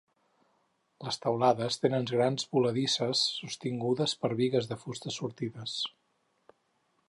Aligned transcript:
Les 1.07 1.19
teulades 1.25 1.77
tenen 1.83 2.07
grans 2.13 2.47
voladisses 2.57 3.21
sostingudes 3.43 4.19
per 4.23 4.33
bigues 4.43 4.73
de 4.73 4.81
fusta 4.87 5.17
sortides. 5.21 5.79